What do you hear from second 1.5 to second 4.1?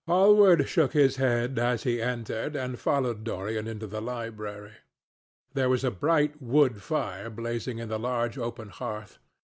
as he entered, and followed Dorian into the